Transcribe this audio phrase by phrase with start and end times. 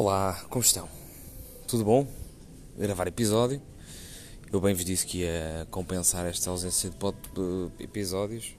[0.00, 0.88] Olá, como estão?
[1.66, 2.06] Tudo bom?
[2.78, 3.60] Gravar episódio.
[4.52, 8.54] Eu bem vos disse que ia compensar esta ausência de episódios.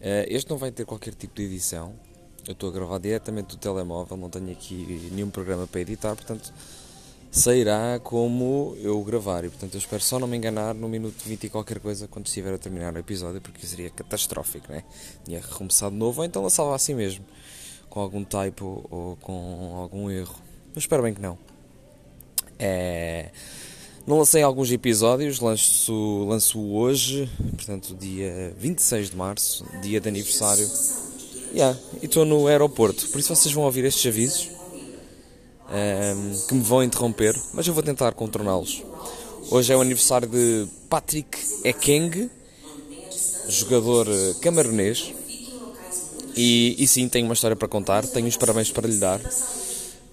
[0.00, 1.94] Eh, este não vai ter qualquer tipo de edição.
[2.44, 6.52] Eu estou a gravar diretamente do telemóvel, não tenho aqui nenhum programa para editar, portanto
[7.30, 9.44] sairá como eu gravar.
[9.44, 12.26] E portanto eu espero só não me enganar no minuto 20 e qualquer coisa quando
[12.26, 14.82] estiver a terminar o episódio, porque seria catastrófico, né?
[15.24, 17.24] Tinha que recomeçar de novo, ou então lançava assim mesmo,
[17.88, 20.42] com algum typo ou com algum erro.
[20.74, 21.38] Mas espero bem que não.
[22.58, 23.30] É...
[24.06, 30.68] Não lancei alguns episódios, lanço, lanço hoje, portanto, dia 26 de março, dia de aniversário.
[31.54, 34.50] Yeah, e estou no aeroporto, por isso vocês vão ouvir estes avisos
[35.70, 38.82] um, ehm, que me vão interromper, mas eu vou tentar contorná-los.
[39.50, 42.30] Hoje é o aniversário de Patrick Ekeng,
[43.48, 45.12] jogador eh, camaronês.
[46.36, 49.20] E, e sim, tenho uma história para contar, tenho os parabéns para lhe dar.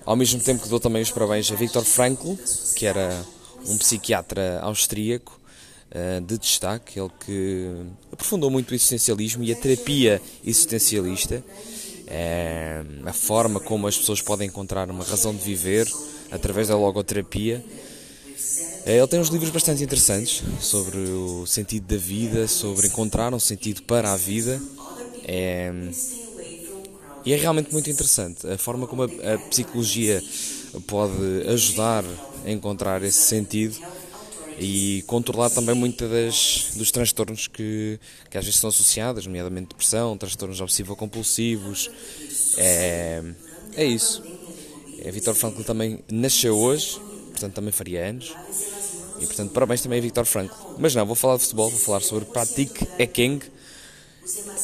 [0.05, 2.34] Ao mesmo tempo que dou também os parabéns a Viktor Frankl,
[2.76, 3.23] que era
[3.68, 5.40] um psiquiatra austríaco
[5.91, 7.70] uh, de destaque, ele que
[8.12, 14.48] aprofundou muito o existencialismo e a terapia existencialista, uh, a forma como as pessoas podem
[14.48, 15.88] encontrar uma razão de viver
[16.32, 17.63] através da logoterapia.
[17.68, 23.40] Uh, ele tem uns livros bastante interessantes sobre o sentido da vida, sobre encontrar um
[23.40, 24.60] sentido para a vida.
[27.26, 30.22] E é realmente muito interessante a forma como a, a psicologia
[30.88, 32.04] pode ajudar
[32.46, 33.77] a encontrar esse sentido
[34.60, 37.99] e controlar também muitos dos transtornos que,
[38.30, 41.90] que às vezes são associados, nomeadamente depressão, transtornos obsessivo-compulsivos.
[42.58, 43.24] É,
[43.76, 44.24] é isso.
[44.99, 46.99] É, Vitor Frankl também nasceu hoje,
[47.32, 48.36] portanto também faria anos.
[49.20, 50.55] E portanto, parabéns também a Vitor Frankl.
[50.77, 53.40] Mas não, vou falar de futebol, vou falar sobre Patrick Ekeng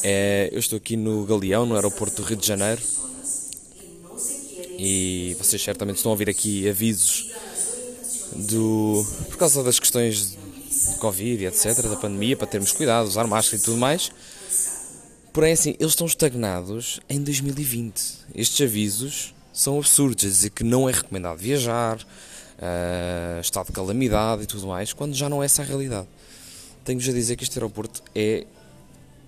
[0.02, 2.80] é, eu estou aqui no Galeão, no aeroporto do Rio de Janeiro.
[4.78, 7.32] E vocês certamente estão a ouvir aqui avisos
[8.34, 13.60] do por causa das questões de Covid etc, da pandemia, para termos cuidado, usar máscara
[13.60, 14.12] e tudo mais.
[15.32, 18.02] Porém, assim, eles estão estagnados em 2020.
[18.34, 24.44] Estes avisos são absurdos, a dizer que não é recomendado viajar, uh, estado de calamidade
[24.44, 26.06] e tudo mais, quando já não é essa a realidade.
[26.84, 28.46] Tenho-vos a dizer que este aeroporto é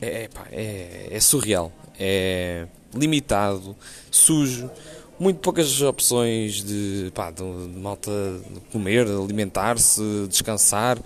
[0.00, 3.76] é, pá, é, é surreal, é limitado,
[4.10, 4.70] sujo,
[5.18, 8.10] muito poucas opções de, pá, de, de malta
[8.72, 10.98] comer, alimentar-se, descansar.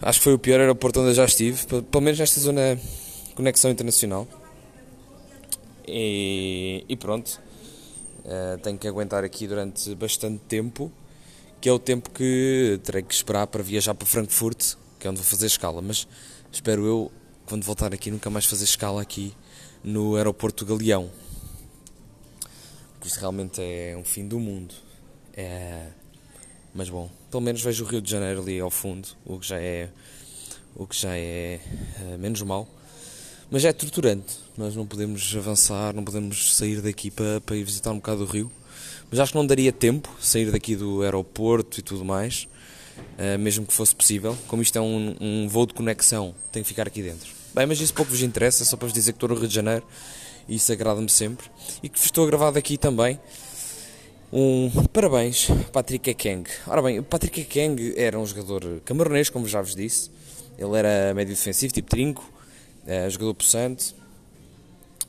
[0.00, 2.78] Acho que foi o pior aeroporto onde eu já estive, pelo menos nesta zona
[3.34, 4.26] conexão internacional.
[5.86, 7.40] E, e pronto,
[8.24, 10.90] uh, tenho que aguentar aqui durante bastante tempo,
[11.60, 15.18] que é o tempo que terei que esperar para viajar para Frankfurt, que é onde
[15.18, 15.82] vou fazer escala.
[15.82, 16.06] Mas
[16.52, 17.12] espero eu
[17.50, 19.34] quando voltar aqui, nunca mais fazer escala aqui
[19.82, 21.10] no aeroporto Galeão.
[22.92, 24.72] Porque isto realmente é um fim do mundo.
[25.36, 25.88] É...
[26.72, 29.60] Mas bom, pelo menos vejo o Rio de Janeiro ali ao fundo, o que já
[29.60, 29.90] é,
[30.76, 31.58] o que já é,
[31.98, 32.68] é menos mal.
[33.50, 34.38] Mas é torturante.
[34.56, 38.26] Nós não podemos avançar, não podemos sair daqui para, para ir visitar um bocado o
[38.26, 38.48] Rio.
[39.10, 42.46] Mas acho que não daria tempo sair daqui do aeroporto e tudo mais,
[43.18, 44.38] uh, mesmo que fosse possível.
[44.46, 47.39] Como isto é um, um voo de conexão, tem que ficar aqui dentro.
[47.52, 49.54] Bem, mas isso pouco vos interessa, só para vos dizer que estou no Rio de
[49.54, 49.84] Janeiro
[50.48, 51.46] e isso agrada-me sempre.
[51.82, 53.18] E que estou gravado aqui também
[54.32, 56.44] um parabéns, Patrick Ekeng.
[56.68, 60.10] Ora bem, Patrick Ekeng era um jogador camaronês, como já vos disse.
[60.56, 62.22] Ele era médio defensivo, tipo trinco,
[62.86, 63.92] uh, jogador possante.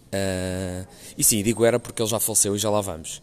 [0.08, 3.22] Uh, e sim, digo era porque ele já faleceu e já lá vamos.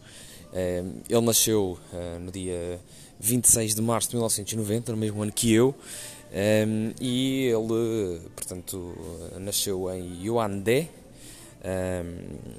[0.51, 1.77] Uh, ele nasceu
[2.19, 2.79] no dia
[3.19, 5.75] 26 de março de 1990, no mesmo ano que eu.
[6.31, 8.95] Um, e ele, portanto,
[9.39, 10.87] nasceu em Yuandé,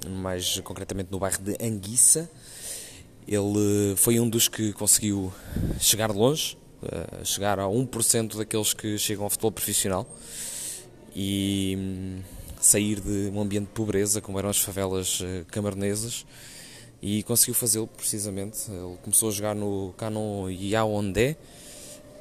[0.05, 2.29] um, mais concretamente no bairro de Anguissa.
[3.27, 5.33] Ele foi um dos que conseguiu
[5.79, 6.57] chegar longe,
[7.23, 10.07] chegar a 1% daqueles que chegam ao futebol profissional
[11.15, 12.19] e um,
[12.59, 16.25] sair de um ambiente de pobreza, como eram as favelas camaronesas,
[17.01, 18.69] e conseguiu fazê-lo precisamente.
[18.69, 21.35] Ele começou a jogar no Canon Yaoundé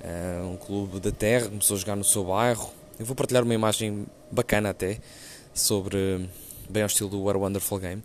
[0.00, 2.70] uh, um clube da terra, começou a jogar no seu bairro.
[2.98, 4.98] Eu vou partilhar uma imagem bacana até
[5.52, 6.28] sobre,
[6.68, 8.02] bem ao estilo do a Wonderful Game,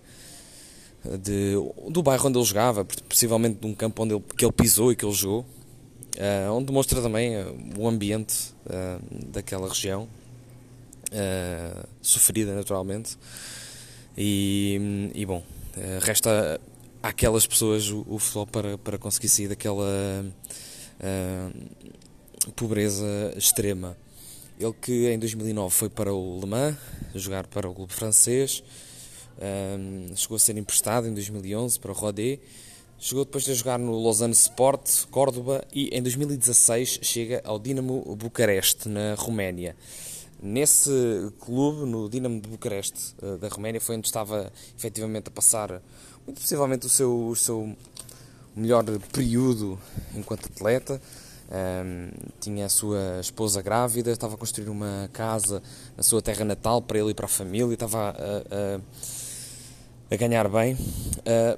[1.22, 1.54] de,
[1.90, 4.96] do bairro onde ele jogava, possivelmente de um campo onde ele, que ele pisou e
[4.96, 8.54] que ele jogou, uh, onde demonstra também uh, o ambiente
[9.32, 10.10] daquela região,
[12.02, 13.16] sofrida naturalmente.
[14.18, 15.44] E, e bom,
[16.02, 16.60] resta
[17.02, 20.26] àquelas pessoas o, o futebol para, para conseguir sair daquela
[21.00, 23.98] uh, pobreza extrema.
[24.60, 26.78] Ele que em 2009 foi para o Le Mans,
[27.14, 28.64] jogar para o clube francês,
[30.16, 32.40] chegou a ser emprestado em 2011 para o Rodé,
[32.98, 38.88] Chegou depois de jogar no Lausanne Sport, Córdoba e em 2016 chega ao Dinamo Bucareste,
[38.88, 39.76] na Roménia.
[40.42, 40.92] Nesse
[41.40, 45.82] clube, no Dinamo de Bucareste, eh, da Roménia, foi onde estava efetivamente a passar,
[46.26, 47.76] muito possivelmente, o seu, o seu
[48.56, 49.80] melhor período
[50.14, 51.02] enquanto atleta.
[51.48, 52.10] Um,
[52.40, 55.62] tinha a sua esposa grávida, estava a construir uma casa
[55.96, 58.82] na sua terra natal para ele e para a família, estava a, a,
[60.12, 60.80] a ganhar bem, uh,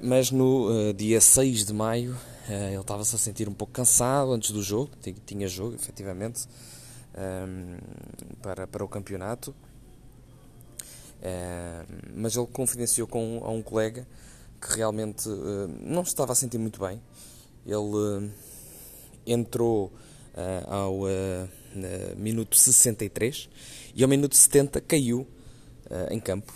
[0.02, 4.30] mas no uh, dia 6 de maio uh, ele estava-se a sentir um pouco cansado
[4.32, 4.90] antes do jogo,
[5.24, 6.46] tinha jogo efetivamente
[7.18, 7.78] um,
[8.40, 9.54] para, para o campeonato,
[12.14, 14.06] mas ele confidenciou com a um colega
[14.60, 15.28] que realmente
[15.80, 17.02] não se estava a sentir muito bem.
[17.66, 18.30] Ele
[19.26, 19.92] entrou
[20.38, 21.48] uh, ao uh,
[22.16, 23.48] minuto 63
[23.94, 26.52] e ao minuto 70 caiu uh, em campo.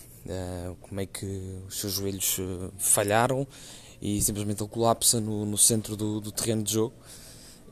[0.80, 1.26] como é que
[1.66, 2.38] os seus joelhos
[2.78, 3.46] falharam
[4.00, 6.94] e simplesmente ele colapsa no, no centro do, do, terreno de jogo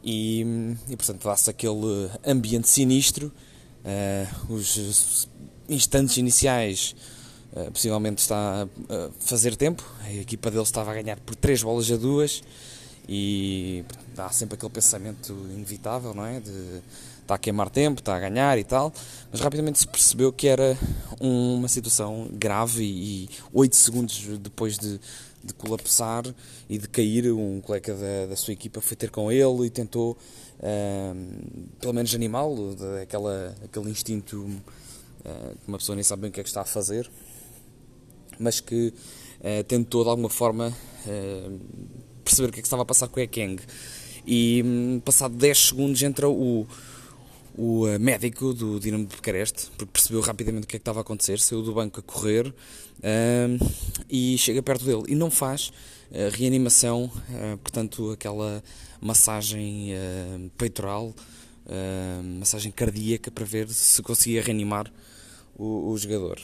[0.04, 3.32] e, e portanto dá-se aquele ambiente sinistro.
[4.48, 5.28] os
[5.68, 6.94] instantes iniciais
[7.72, 11.96] possivelmente está a fazer tempo, a equipa dele estava a ganhar por 3 bolas a
[11.96, 12.42] 2
[13.08, 16.38] e dá sempre aquele pensamento inevitável, não é?
[16.40, 16.80] De
[17.30, 18.92] está a queimar tempo, está a ganhar e tal,
[19.30, 20.76] mas rapidamente se percebeu que era
[21.20, 25.00] uma situação grave e, e 8 segundos depois de,
[25.42, 26.24] de colapsar
[26.68, 30.16] e de cair, um colega da, da sua equipa foi ter com ele e tentou,
[30.58, 36.32] uh, pelo menos animá-lo, aquela, aquele instinto uh, que uma pessoa nem sabe bem o
[36.32, 37.10] que é que está a fazer,
[38.38, 38.92] mas que
[39.40, 40.74] uh, tentou de alguma forma
[42.22, 43.58] perceber o que é que estava a passar com o Ekeng.
[44.26, 46.66] E hum, passado 10 segundos entra o,
[47.60, 51.00] o eh, médico do Dinamo de Bucareste, porque percebeu rapidamente o que é que estava
[51.00, 53.72] a acontecer, saiu do banco a correr uh,
[54.08, 58.64] e chega perto dele e não faz uh, reanimação, uh, portanto, aquela
[58.98, 59.90] massagem
[60.58, 61.14] peitoral,
[62.38, 64.92] massagem cardíaca para ver se conseguia reanimar
[65.56, 66.38] o, o jogador.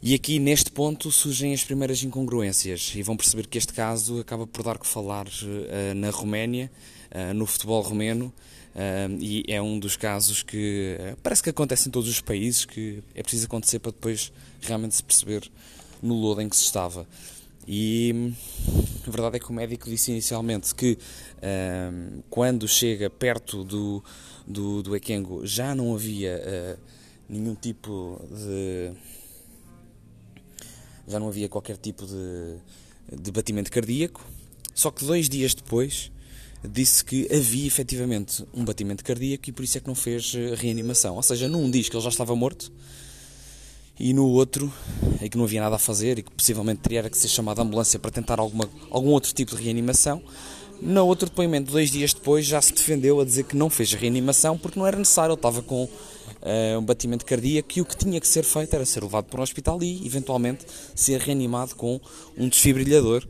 [0.00, 4.46] E aqui neste ponto surgem as primeiras incongruências e vão perceber que este caso acaba
[4.46, 5.26] por dar que falar
[5.96, 6.70] na Roménia,
[7.34, 8.32] no futebol romeno,
[8.74, 13.02] uh, e é um dos casos que parece que acontece em todos os países, que
[13.14, 15.50] é preciso acontecer para depois realmente se perceber
[16.02, 17.06] no lodo em que se estava.
[17.68, 18.32] E
[19.06, 20.98] a verdade é que o médico disse inicialmente que
[22.28, 24.02] quando chega perto do,
[24.46, 26.78] do, do Ekengo já não havia
[27.28, 28.92] nenhum tipo de
[31.06, 34.24] já não havia qualquer tipo de, de batimento cardíaco.
[34.74, 36.10] Só que dois dias depois
[36.62, 40.54] disse que havia efetivamente um batimento cardíaco e por isso é que não fez eh,
[40.54, 41.16] reanimação.
[41.16, 42.70] Ou seja, num diz que ele já estava morto
[43.98, 44.72] e no outro
[45.20, 47.62] é que não havia nada a fazer e que possivelmente teria que ser chamado a
[47.62, 50.22] ambulância para tentar alguma, algum outro tipo de reanimação.
[50.80, 54.56] No outro depoimento, dois dias depois, já se defendeu a dizer que não fez reanimação
[54.56, 58.18] porque não era necessário, ele estava com uh, um batimento cardíaco e o que tinha
[58.18, 60.64] que ser feito era ser levado para um hospital e, eventualmente,
[60.94, 62.00] ser reanimado com
[62.38, 63.26] um desfibrilhador.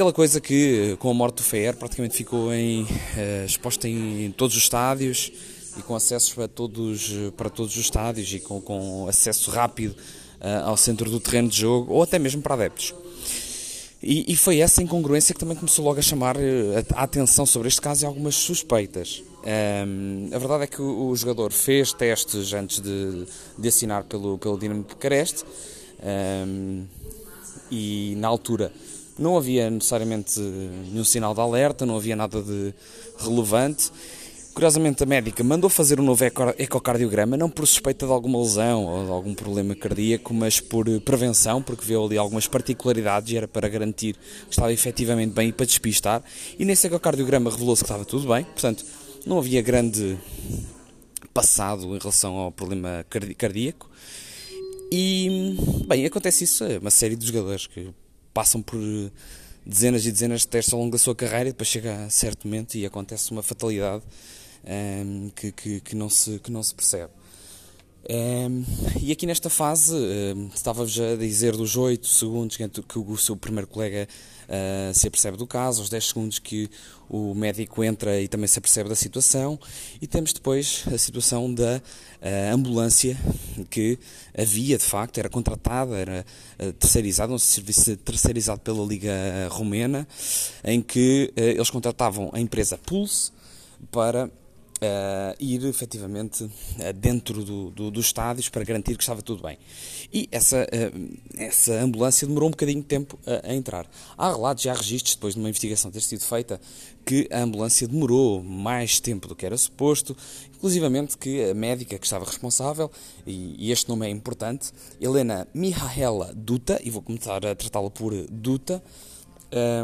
[0.00, 4.56] Aquela coisa que, com a morte do Fer, praticamente ficou em, uh, exposta em todos
[4.56, 5.30] os estádios
[5.76, 10.64] e com acesso para todos, para todos os estádios e com, com acesso rápido uh,
[10.68, 12.94] ao centro do terreno de jogo ou até mesmo para adeptos.
[14.02, 16.34] E, e, foi essa incongruência que também começou logo a chamar
[16.94, 19.22] a atenção sobre este caso e algumas suspeitas.
[19.86, 23.26] Um, a verdade é que o, o, jogador fez testes antes de,
[23.58, 25.44] de assinar pelo, pelo Dinamo Bucareste
[26.02, 26.86] um,
[27.70, 28.72] e na altura
[29.20, 32.74] não havia necessariamente nenhum sinal de alerta, não havia nada de
[33.18, 33.92] relevante.
[34.54, 36.24] Curiosamente, a médica mandou fazer um novo
[36.58, 41.62] ecocardiograma, não por suspeita de alguma lesão ou de algum problema cardíaco, mas por prevenção,
[41.62, 45.66] porque viu ali algumas particularidades e era para garantir que estava efetivamente bem e para
[45.66, 46.22] despistar.
[46.58, 48.84] E nesse ecocardiograma revelou-se que estava tudo bem, portanto,
[49.24, 50.18] não havia grande
[51.32, 53.06] passado em relação ao problema
[53.38, 53.88] cardíaco.
[54.90, 57.88] E, bem, acontece isso a uma série de jogadores que
[58.32, 58.78] passam por
[59.64, 62.46] dezenas e dezenas de testes ao longo da sua carreira e depois chega a certo
[62.46, 64.02] momento e acontece uma fatalidade
[64.64, 67.12] um, ehm, que, que, que, não se, que não se percebe.
[68.08, 68.64] Um, ehm,
[69.02, 73.36] e aqui nesta fase, um, ehm, estava-vos a dizer dos 8 segundos que, o seu
[73.36, 74.08] primeiro colega
[74.48, 76.70] uh, se apercebe do caso, aos 10 segundos que
[77.08, 79.58] o médico entra e também se apercebe da situação,
[80.00, 83.18] e temos depois a situação da uh, ambulância
[83.68, 83.98] que
[84.36, 86.24] havia de facto, era contratada, era
[86.58, 89.12] uh, terceirizada, um serviço terceirizado pela Liga
[89.50, 90.08] Romena,
[90.64, 93.30] em que eles contratavam a empresa Pulse
[93.90, 94.30] para
[94.80, 96.50] uh, ir efetivamente uh,
[96.94, 99.58] dentro do, do, dos estádios para garantir que estava tudo bem.
[100.12, 103.86] E essa, uh, essa ambulância demorou um bocadinho de tempo a, a entrar.
[104.16, 106.60] Há relatos, há registros, depois de uma investigação ter sido feita,
[107.04, 110.16] que a ambulância demorou mais tempo do que era suposto,
[110.54, 112.90] inclusivamente que a médica que estava responsável,
[113.26, 118.12] e, e este nome é importante, Helena Mihaela Duta, e vou começar a tratá-la por
[118.30, 118.82] Duta,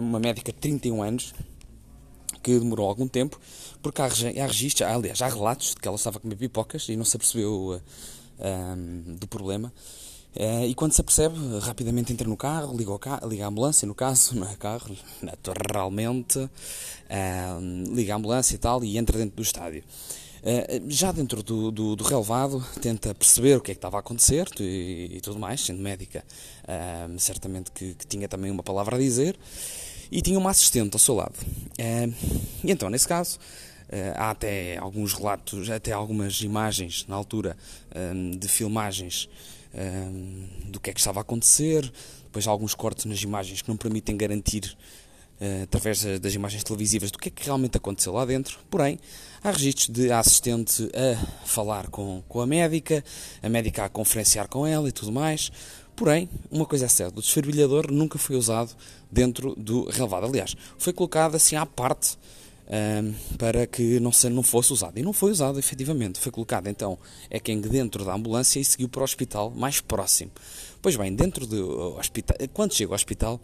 [0.01, 1.35] uma médica de 31 anos,
[2.47, 3.41] que demorou algum tempo,
[3.87, 6.97] porque há, há registros, aliás, há relatos de que ela estava a comer pipocas e
[6.97, 7.81] não se apercebeu
[8.41, 9.73] um, do problema.
[10.35, 13.95] Uh, e quando se apercebe, rapidamente entra no carro, liga, carro, liga a ambulância, no
[13.95, 19.43] caso, não é carro, naturalmente, uh, liga a ambulância e tal, e entra dentro do
[19.43, 19.83] estádio.
[20.43, 24.01] Uh, já dentro do, do, do, relevado, tenta perceber o que é que estava a
[24.01, 26.25] acontecer e, e tudo mais, sendo médica,
[27.19, 29.39] certamente que, que tinha também uma palavra a dizer
[30.11, 31.35] e tinha uma assistente ao seu lado.
[32.63, 33.39] E então, nesse caso,
[34.17, 37.57] há até alguns relatos, até algumas imagens na altura
[37.95, 39.29] um, de filmagens
[39.75, 41.91] um, do que é que estava a acontecer,
[42.25, 44.77] depois há alguns cortes nas imagens que não permitem garantir.
[45.39, 48.59] Uh, através das imagens televisivas do que é que realmente aconteceu lá dentro.
[48.71, 48.99] Porém,
[49.45, 53.05] há registros de assistente a falar com, com a médica,
[53.43, 55.53] a médica a conferenciar com ela e tudo mais.
[55.95, 58.75] Porém, uma coisa é certa, o desfervilhador nunca foi usado
[59.11, 60.25] dentro do relevado.
[60.25, 62.17] Aliás, foi colocado assim à parte
[62.69, 64.99] um, para que não, se, não fosse usado.
[64.99, 66.19] E não foi usado, efetivamente.
[66.19, 66.99] Foi colocado então
[67.31, 70.31] é quem dentro da ambulância e seguiu para o hospital mais próximo.
[70.83, 73.41] Pois bem, dentro do hospital, quando chega ao hospital,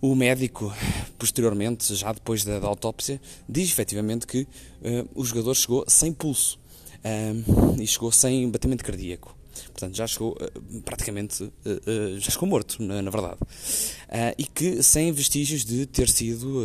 [0.00, 0.72] o médico,
[1.18, 6.58] posteriormente, já depois da, da autópsia, diz efetivamente que uh, o jogador chegou sem pulso
[7.04, 9.36] um, e chegou sem batimento cardíaco.
[9.72, 13.38] Portanto, já chegou uh, praticamente, uh, uh, já chegou morto, na, na verdade.
[14.38, 16.62] e que sem vestígios de ter sido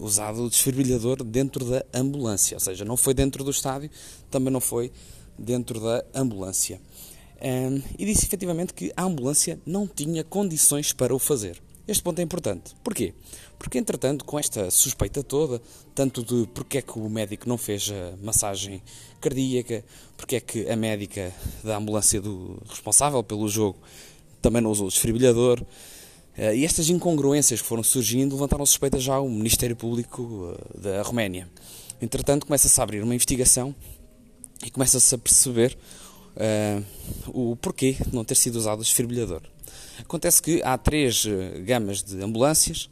[0.00, 2.56] usado o desfibrilhador dentro da ambulância.
[2.56, 3.90] Ou seja, não foi dentro do estádio,
[4.30, 4.92] também não foi
[5.38, 6.80] dentro da ambulância.
[7.98, 11.60] e disse efetivamente que a ambulância não tinha condições para o fazer.
[11.88, 12.74] Este ponto é importante.
[12.84, 13.12] Porquê?
[13.58, 15.60] Porque, entretanto, com esta suspeita toda,
[15.94, 18.80] tanto de porque é que o médico não fez a massagem
[19.20, 19.84] cardíaca,
[20.16, 21.32] porque é que a médica
[21.64, 23.78] da ambulância do responsável pelo jogo
[24.40, 25.64] também não usou o desfibrilhador,
[26.36, 31.48] e estas incongruências que foram surgindo levantaram suspeitas já ao Ministério Público eh, da Roménia.
[32.00, 33.74] Entretanto, começa-se a abrir uma investigação
[34.64, 35.76] e começa-se a perceber
[36.36, 36.84] uh,
[37.28, 39.42] o porquê de não ter sido usado o desfibrilhador.
[39.98, 42.88] Acontece que há três eh, gamas de ambulâncias.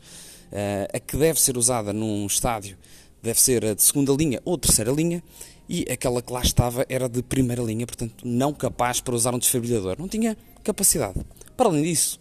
[0.53, 2.77] Eh, a que deve ser usada num estádio
[3.23, 5.23] deve ser a de segunda linha ou terceira linha
[5.69, 9.39] e aquela que lá estava era de primeira linha, portanto não capaz para usar um
[9.39, 9.97] desfibrilhador.
[9.99, 11.21] Não tinha capacidade.
[11.57, 12.21] Para além disso,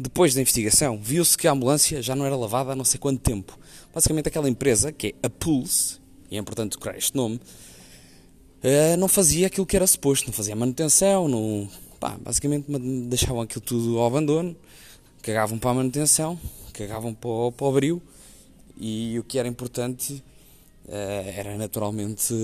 [0.00, 3.20] depois da investigação, viu-se que a ambulância já não era lavada há não sei quanto
[3.20, 3.58] tempo.
[3.94, 5.98] Basicamente aquela empresa, que é a Pulse,
[6.30, 7.40] e é importante decorar este nome,
[8.62, 11.68] eh, não fazia aquilo que era suposto, não fazia manutenção, não
[12.00, 12.64] Pá, basicamente
[13.08, 14.56] deixavam aquilo tudo ao abandono,
[15.20, 16.40] cagavam para a manutenção,
[16.72, 18.00] cagavam para o, para abril
[18.78, 20.24] e o que era importante
[20.88, 22.34] era naturalmente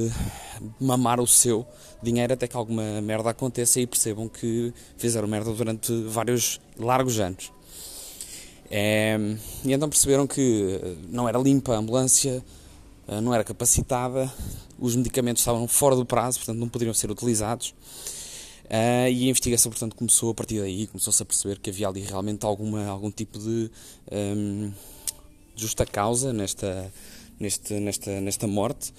[0.80, 1.66] mamar o seu
[2.02, 7.52] dinheiro até que alguma merda aconteça e percebam que fizeram merda durante vários largos anos.
[8.70, 9.16] É,
[9.64, 12.42] e então perceberam que não era limpa a ambulância,
[13.08, 14.32] eh, não era capacitada,
[14.78, 17.74] os medicamentos estavam fora do prazo, portanto não poderiam ser utilizados.
[18.66, 22.00] Uh, e a investigação, portanto, começou a partir daí, começou-se a perceber que havia ali
[22.00, 23.70] realmente alguma, algum tipo de
[24.10, 24.72] um,
[25.54, 26.92] justa causa nesta,
[27.38, 28.92] neste, nesta, nesta morte,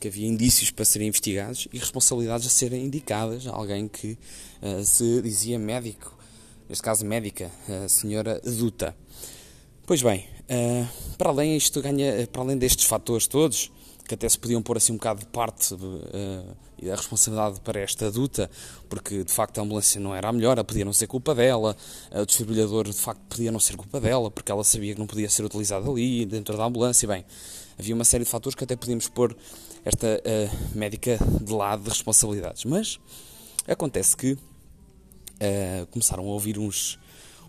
[0.00, 4.18] que havia indícios para serem investigados e responsabilidades a serem indicadas a alguém que
[4.60, 6.16] uh, se dizia médico,
[6.68, 7.50] neste caso médica,
[7.84, 8.96] a senhora Duta.
[9.86, 13.70] Pois bem, uh, para além isto ganha, para além destes fatores todos,
[14.06, 18.08] que até se podiam pôr assim um bocado de parte uh, a responsabilidade para esta
[18.08, 18.50] adulta,
[18.88, 21.76] porque de facto a ambulância não era a melhor, ela podia não ser culpa dela,
[22.12, 25.30] o desfibrilhador de facto podia não ser culpa dela, porque ela sabia que não podia
[25.30, 27.24] ser utilizado ali, dentro da ambulância, bem,
[27.78, 29.36] havia uma série de fatores que até podíamos pôr
[29.84, 32.64] esta uh, médica de lado de responsabilidades.
[32.64, 32.98] Mas
[33.66, 36.98] acontece que uh, começaram a ouvir uns,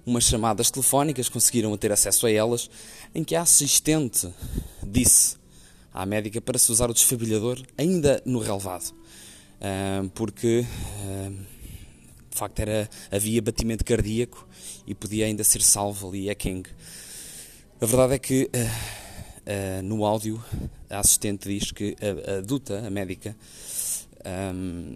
[0.05, 2.69] umas chamadas telefónicas, conseguiram ter acesso a elas,
[3.13, 4.31] em que a assistente
[4.81, 5.37] disse
[5.93, 8.93] à médica para se usar o desfibrilhador ainda no relevado
[10.13, 10.65] porque
[12.29, 14.47] de facto era, havia batimento cardíaco
[14.85, 16.67] e podia ainda ser salvo ali a King.
[17.79, 18.57] A verdade é que ah,
[19.45, 20.43] ah, no áudio
[20.89, 23.35] a assistente diz que a, a Duta, a médica,
[24.25, 24.95] um,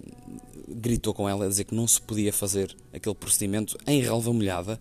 [0.67, 4.79] gritou com ela a dizer que não se podia fazer aquele procedimento em relva molhada,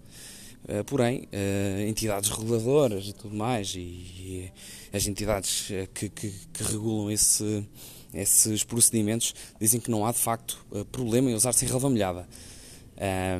[0.69, 4.53] Uh, porém, uh, entidades reguladoras e tudo mais, e, e
[4.93, 7.65] as entidades que, que, que regulam esse,
[8.13, 10.59] esses procedimentos dizem que não há de facto
[10.91, 12.29] problema em usar-se em relva molhada.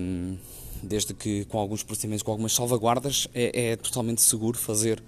[0.01, 0.37] Um,
[0.83, 5.03] desde que com alguns procedimentos, com algumas salvaguardas, é, é totalmente seguro fazer,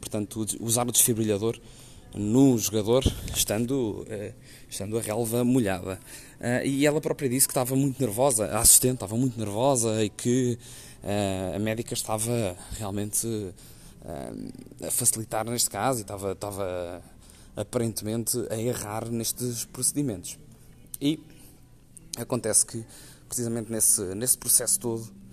[0.00, 1.58] portanto, usar o desfibrilhador
[2.14, 3.04] num jogador
[3.34, 4.06] estando,
[4.68, 5.98] estando a relva molhada.
[6.64, 10.58] e ela própria disse que estava muito nervosa, a assistente estava muito nervosa e que
[11.54, 13.26] a médica estava realmente
[14.86, 17.02] a facilitar neste caso e estava, estava
[17.56, 20.38] aparentemente a errar nestes procedimentos.
[21.00, 21.18] E
[22.16, 22.84] acontece que,
[23.28, 25.23] precisamente nesse, nesse processo todo,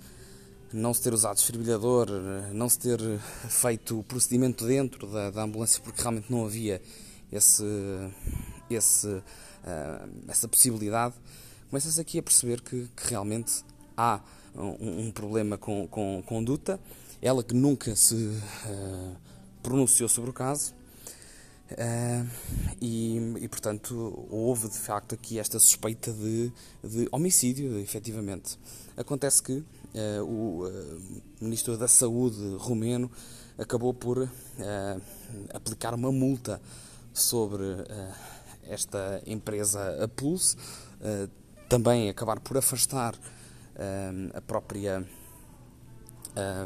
[0.74, 2.08] não se ter usado desfibrilhador,
[2.54, 3.00] não se ter
[3.50, 6.82] feito o procedimento dentro da, da ambulância, porque realmente não havia
[7.32, 7.64] esse,
[8.70, 9.24] esse, uh,
[10.28, 11.16] essa possibilidade,
[11.70, 13.64] começa-se aqui a perceber que, que realmente
[13.96, 14.22] há
[14.56, 16.80] um, um, problema com, com conduta.
[17.22, 19.16] Ela que nunca se uh,
[19.62, 20.74] pronunciou sobre o caso,
[21.72, 22.28] Uh,
[22.82, 26.52] e, e, portanto, houve de facto aqui esta suspeita de,
[26.84, 28.60] de homicídio, efetivamente.
[28.98, 29.64] Acontece que
[30.26, 33.12] o uh, Ministro da Saúde romeno
[33.58, 34.30] acabou por
[35.54, 36.62] aplicar uma multa
[37.14, 37.64] sobre
[38.64, 40.56] esta empresa, a Pulse,
[41.68, 43.14] também acabar por afastar
[44.34, 45.06] a própria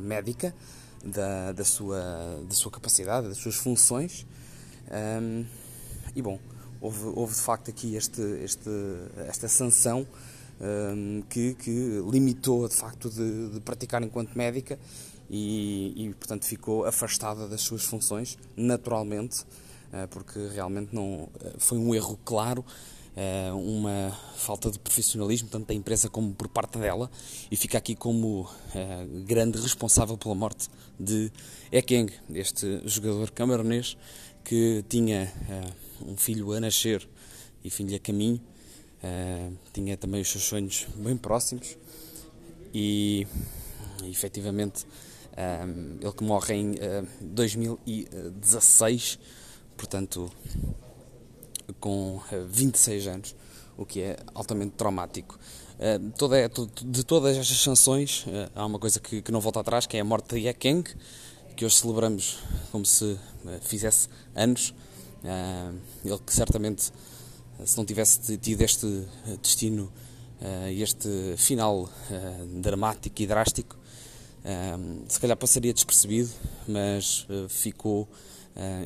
[0.01, 0.55] médica
[1.03, 4.25] da, da, sua, da sua capacidade, das suas funções.
[6.15, 6.39] E bom,
[6.79, 8.69] houve, houve de facto aqui este, este,
[9.27, 10.07] esta sanção
[10.59, 14.79] um, que, que limitou de facto de, de praticar enquanto médica
[15.29, 21.93] e, e, portanto ficou afastada das suas funções naturalmente uh, porque realmente não foi um
[21.93, 22.63] erro claro
[23.15, 27.09] uh, uma falta de profissionalismo tanto da empresa como por parte dela
[27.49, 28.49] e fica aqui como
[29.25, 30.69] grande responsável pela morte
[30.99, 31.31] de
[31.71, 33.97] Ekeng, este jogador camaronês
[34.43, 35.33] que tinha
[36.05, 37.07] um filho a nascer
[37.63, 38.39] e filho a caminho,
[39.05, 41.77] uh, tinha também os seus sonhos bem próximos
[42.73, 43.27] e,
[44.03, 44.85] efetivamente
[45.37, 49.19] um, ele que morre em uh, 2016,
[49.77, 50.31] portanto
[51.79, 53.35] com 26 anos,
[53.77, 55.37] o que é altamente traumático.
[55.75, 56.49] Uh, toda,
[56.83, 59.99] de todas estas sanções, uh, há uma coisa que, que, não volta atrás, que é
[59.99, 60.83] a morte de Ekeng,
[61.55, 62.39] que hoje celebramos
[62.71, 64.73] como se eh, fizesse anos.
[65.23, 65.71] Eh,
[66.03, 67.14] ele que certamente, eh,
[67.63, 69.05] se não tivesse tido este
[69.41, 69.91] destino,
[70.77, 71.89] este final
[72.61, 73.77] dramático e drástico,
[75.07, 76.29] se calhar passaria despercebido,
[76.67, 78.07] mas ficou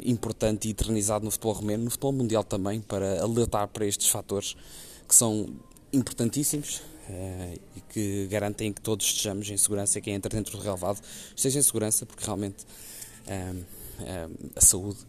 [0.03, 4.55] importante e eternizado no futebol romeno, no futebol mundial também, para alertar para estes fatores
[5.07, 5.49] que são
[5.91, 6.81] importantíssimos
[7.75, 11.01] e que garantem que todos estejamos em segurança e quem entra dentro do relevado
[11.35, 12.65] esteja em segurança, porque realmente
[14.55, 14.99] a saúde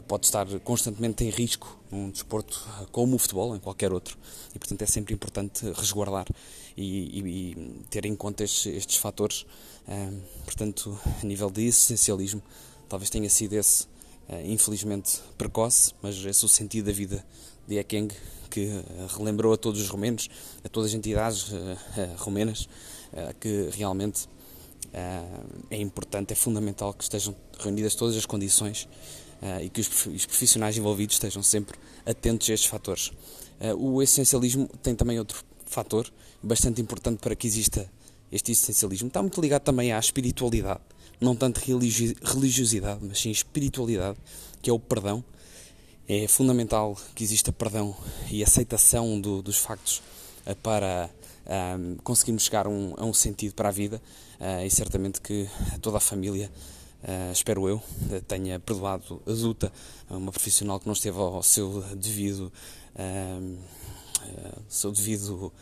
[0.00, 4.16] pode estar constantemente em risco num desporto como o futebol, em qualquer outro,
[4.54, 6.26] e portanto é sempre importante resguardar
[6.76, 9.44] e, e, e ter em conta estes, estes fatores.
[10.44, 12.42] portanto, a nível de essencialismo,
[12.88, 13.86] talvez tenha sido esse,
[14.44, 17.24] infelizmente, precoce, mas esse é o sentido da vida
[17.66, 18.08] de Ekeng
[18.50, 18.84] que eh,
[19.16, 20.28] relembrou a todos os romenos,
[20.62, 21.50] a todas as entidades
[22.18, 22.68] romenas,
[23.40, 24.26] que realmente
[25.70, 28.88] é importante, é fundamental que estejam reunidas todas as condições
[29.62, 31.76] e que os profissionais envolvidos estejam sempre
[32.06, 33.10] atentos a estes fatores.
[33.76, 36.10] o essencialismo tem também outro fator
[36.42, 37.90] bastante importante para que exista
[38.30, 39.08] este essencialismo.
[39.08, 40.80] Está muito ligado também à espiritualidade,
[41.20, 44.16] não tanto religiosidade, mas sim espiritualidade,
[44.60, 45.24] que é o perdão
[46.08, 47.96] é fundamental que exista perdão
[48.30, 50.02] e aceitação do, dos factos
[50.44, 51.08] eh, para
[51.78, 54.02] um, conseguirmos chegar um, a um sentido para a vida
[54.40, 55.48] uh, e certamente que
[55.80, 56.50] toda a família,
[57.02, 57.82] uh, espero eu,
[58.26, 59.72] tenha perdoado a Zuta,
[60.08, 62.52] uma profissional que não esteve ao seu devido,
[62.94, 63.58] uh,
[64.68, 65.52] seu devido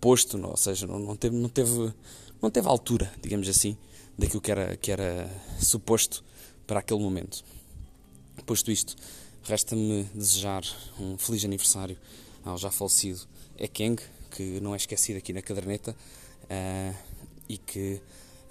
[0.00, 1.92] posto, ou seja, não, não, teve, não, teve,
[2.40, 3.76] não teve altura, digamos assim,
[4.16, 6.24] daquilo que era, que era suposto
[6.66, 7.42] para aquele momento.
[8.46, 8.94] Posto isto,
[9.42, 10.62] resta-me desejar
[10.98, 11.98] um feliz aniversário
[12.44, 13.20] ao já falecido
[13.58, 15.96] Ekeng, que não é esquecido aqui na caderneta
[16.44, 16.96] uh,
[17.48, 18.00] e que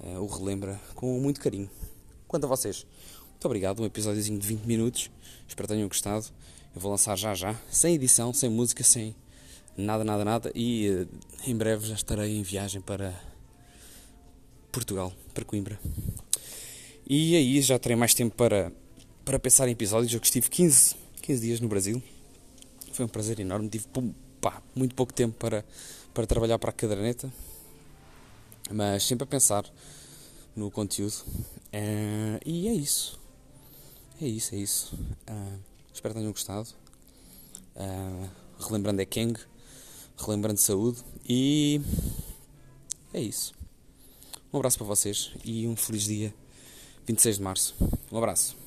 [0.02, 1.70] uh, o relembra com muito carinho.
[2.28, 2.86] Quanto a vocês,
[3.32, 3.82] muito obrigado.
[3.82, 5.10] Um episódiozinho de 20 minutos.
[5.48, 6.26] Espero que tenham gostado.
[6.76, 9.16] Eu vou lançar já já, sem edição, sem música, sem
[9.76, 10.52] nada, nada, nada.
[10.54, 11.08] E uh,
[11.46, 13.14] em breve já estarei em viagem para
[14.72, 15.80] Portugal, para Coimbra.
[17.08, 18.72] E aí já terei mais tempo para
[19.30, 20.12] para pensar em episódios.
[20.12, 22.02] Eu que estive 15, 15 dias no Brasil.
[22.94, 23.70] Foi um prazer enorme.
[23.70, 23.86] Tive
[24.42, 25.64] pá, muito pouco tempo para,
[26.16, 27.32] para trabalhar para a caderneta.
[28.72, 29.66] Mas sempre a pensar
[30.56, 31.14] no conteúdo.
[31.74, 33.20] Uh, e é isso.
[34.22, 34.96] É isso, é isso.
[35.30, 35.60] Uh,
[35.94, 36.68] espero que tenham gostado.
[37.76, 38.30] Uh,
[38.60, 39.40] relembrando é Kang,
[40.18, 41.82] relembrando saúde e
[43.14, 43.54] é isso.
[44.52, 46.34] Um abraço para vocês e um feliz dia
[47.06, 47.76] 26 de março.
[48.12, 48.59] Um abraço.